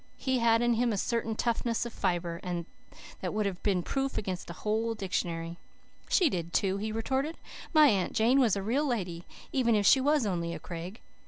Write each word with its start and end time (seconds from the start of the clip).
He 0.17 0.39
had 0.39 0.63
in 0.63 0.73
him 0.73 0.91
a 0.91 0.97
certain 0.97 1.35
toughness 1.35 1.85
of 1.85 1.93
fibre, 1.93 2.41
that 3.19 3.33
would 3.35 3.45
have 3.45 3.61
been 3.61 3.83
proof 3.83 4.17
against 4.17 4.49
a 4.49 4.53
whole 4.53 4.95
dictionary. 4.95 5.59
"She 6.09 6.27
did, 6.27 6.53
too," 6.53 6.77
he 6.77 6.91
retorted. 6.91 7.37
"My 7.71 7.85
Aunt 7.89 8.13
Jane 8.13 8.39
was 8.39 8.55
a 8.55 8.63
real 8.63 8.87
lady, 8.87 9.25
even 9.51 9.75
if 9.75 9.85
she 9.85 10.01
was 10.01 10.25
only 10.25 10.55
a 10.55 10.59
Craig. 10.59 11.01